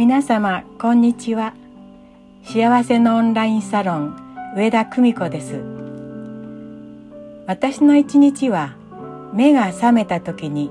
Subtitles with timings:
[0.00, 1.52] 皆様こんにちは。
[2.42, 4.16] 幸せのオンラインサロン
[4.56, 5.62] 上田久美子です。
[7.46, 8.76] 私の一日は
[9.34, 10.70] 目が覚めた時に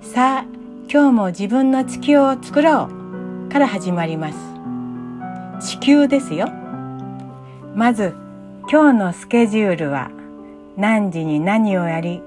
[0.00, 0.44] さあ
[0.88, 2.88] 今日も自分の地球を作ろ
[3.48, 4.38] うから始まります。
[5.58, 6.48] 地球ですよ。
[7.74, 8.14] まず
[8.70, 10.12] 今日のスケジュールは
[10.76, 12.22] 何時に何をやり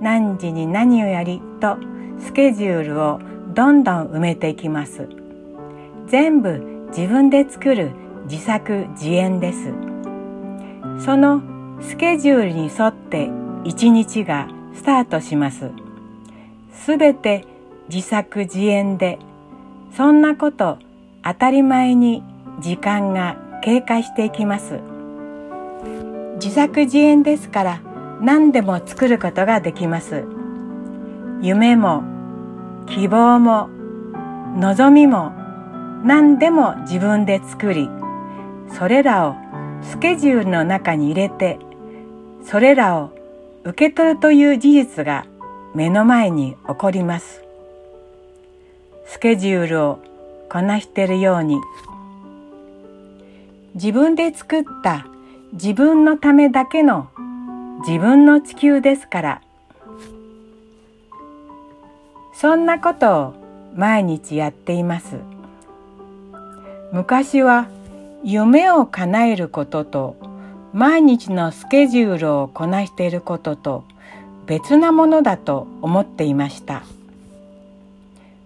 [0.00, 1.78] 何時に何をやりと
[2.20, 3.18] スケジュールを
[3.56, 5.25] どんどん埋めていきます。
[6.06, 7.90] 全部自分で作る
[8.28, 9.72] 自作自演です。
[11.04, 11.42] その
[11.80, 13.28] スケジュールに沿って
[13.64, 15.70] 一日がスタートします。
[16.72, 17.44] すべて
[17.88, 19.18] 自作自演で
[19.96, 20.78] そんなこと
[21.24, 22.22] 当たり前に
[22.60, 24.80] 時間が経過していきます。
[26.36, 27.80] 自作自演ですから
[28.20, 30.24] 何でも作ることができます。
[31.42, 32.04] 夢も
[32.86, 33.68] 希望も
[34.56, 35.32] 望みも
[36.06, 37.90] 何でも自分で作り
[38.78, 39.34] それらを
[39.82, 41.58] スケジュールの中に入れて
[42.44, 43.10] それらを
[43.64, 45.26] 受け取るという事実が
[45.74, 47.42] 目の前に起こります。
[49.04, 49.98] スケジュールを
[50.48, 51.60] こなしているように
[53.74, 55.06] 自分で作った
[55.54, 57.08] 自分のためだけの
[57.84, 59.42] 自分の地球ですから。
[62.32, 63.34] そんなことを
[63.74, 65.35] 毎日やっています。
[66.92, 67.68] 昔は
[68.22, 70.16] 夢を叶えることと
[70.72, 73.84] 毎日のスケジュールをこなしていることと
[74.46, 76.84] 別なものだと思っていました。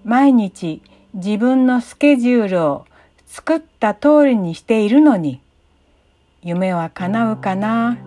[0.04, 0.80] 毎日
[1.12, 2.86] 自分のスケジュールを
[3.26, 5.40] 作った通りにしているのに
[6.42, 7.98] 夢は叶うかな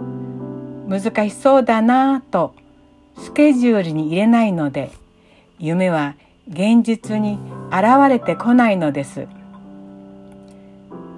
[0.87, 2.55] 難しそうだなと
[3.19, 4.91] スケジュールに入れないので
[5.59, 6.15] 夢は
[6.49, 7.37] 現実に
[7.69, 9.27] 現れてこないのです。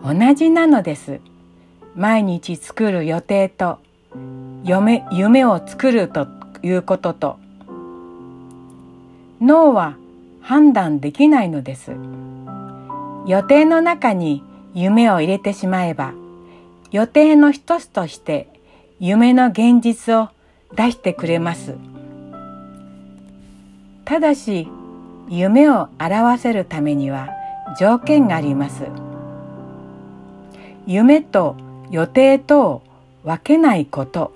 [0.05, 1.19] 同じなのです。
[1.95, 3.79] 毎日作る予定と
[4.63, 6.27] 夢夢を作ると
[6.61, 7.39] いうことと。
[9.41, 9.97] 脳は
[10.41, 11.93] 判断できないのです。
[13.25, 14.43] 予定の中に
[14.75, 16.13] 夢を入れてしまえば
[16.91, 18.47] 予定の一つとして
[18.99, 20.29] 夢の現実を
[20.75, 21.73] 出してくれます。
[24.03, 24.67] ただし
[25.29, 27.29] 夢を表せるためには
[27.79, 29.04] 条件があります。
[30.87, 31.55] 夢と
[31.89, 32.81] 予定とを
[33.23, 34.33] 分けないこと。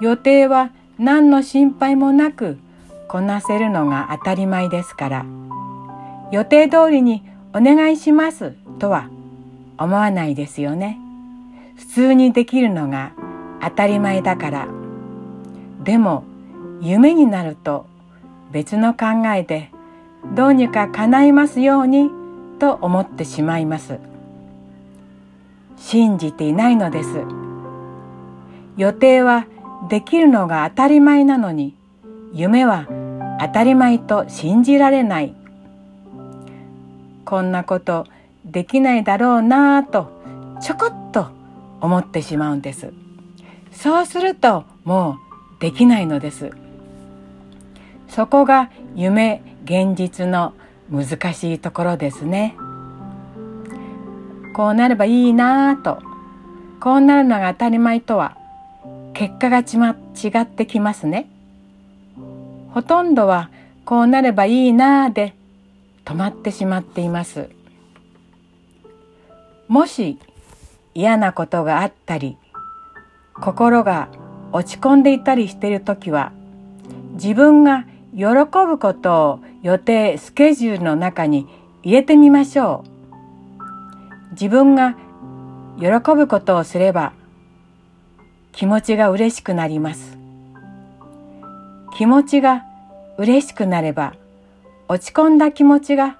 [0.00, 2.58] 予定は何の心配もなく
[3.08, 5.26] こなせるのが当たり前ですから。
[6.30, 7.22] 予定通りに
[7.54, 9.08] お願いしますとは
[9.78, 10.98] 思わないですよね。
[11.76, 13.12] 普通にできるのが
[13.62, 14.68] 当たり前だから。
[15.82, 16.24] でも
[16.82, 17.86] 夢になると
[18.52, 19.70] 別の考えで
[20.34, 22.10] どうにか叶いますように
[22.58, 24.09] と思ってしまいます。
[25.80, 27.08] 信じていないのです。
[28.76, 29.46] 予定は
[29.88, 31.74] できるのが当たり前なのに
[32.32, 32.86] 夢は
[33.40, 35.34] 当たり前と信じられない。
[37.24, 38.06] こんなこと
[38.44, 40.12] できないだろうなぁと
[40.60, 41.28] ちょこっと
[41.80, 42.92] 思ってしまうんです。
[43.72, 45.16] そうするとも
[45.58, 46.50] うできないのです。
[48.08, 50.52] そこが夢現実の
[50.90, 52.54] 難しいところですね。
[54.60, 56.02] こうなればいいなぁと。
[56.80, 58.36] こうなるのが当たり前とは
[59.14, 61.30] 結果がちま違ってきますね。
[62.68, 63.48] ほとんどは
[63.86, 65.34] こうなればいいなぁで
[66.04, 67.48] 止まってしまっています。
[69.66, 70.18] もし
[70.92, 72.36] 嫌なことがあったり
[73.32, 74.10] 心が
[74.52, 76.32] 落ち込んでいたりしている時は
[77.14, 78.24] 自分が喜
[78.66, 81.46] ぶことを予定スケジュールの中に
[81.82, 82.99] 入れてみましょう。
[84.32, 84.94] 自分が
[85.78, 87.12] 喜ぶことをすれば
[88.52, 90.16] 気持ちが嬉しくなります。
[91.96, 92.64] 気持ちが
[93.18, 94.14] 嬉しくなれば
[94.88, 96.16] 落ち込んだ気持ちが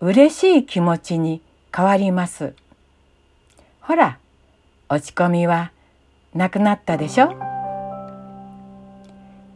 [0.00, 1.40] 嬉しい気持ちに
[1.74, 2.54] 変わります。
[3.80, 4.18] ほら
[4.88, 5.72] 落ち込みは
[6.34, 7.34] なくなったでしょ？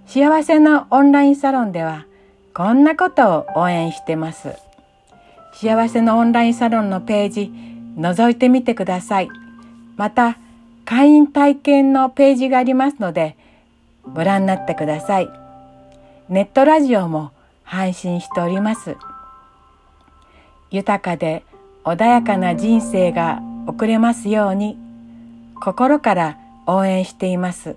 [0.06, 2.06] 幸せなオンラインサロンでは
[2.54, 4.48] こんなことを応援してます。
[5.52, 7.52] 幸せのオンラインサロンのページ
[7.98, 9.28] 覗いてみてください。
[9.96, 10.38] また
[10.84, 13.36] 会員体験のページがありますので
[14.14, 15.28] ご覧になってください。
[16.28, 17.32] ネットラジオも
[17.64, 18.96] 配信しております。
[20.70, 21.44] 豊かで
[21.84, 24.78] 穏やかな人生が送れますように
[25.60, 27.76] 心から応援しています。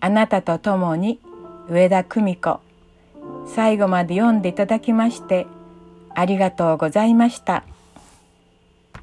[0.00, 1.20] あなたと共に
[1.68, 2.60] 上田久美子
[3.46, 5.46] 最後まで読んでいただきまして
[6.14, 7.64] ありがとうございました。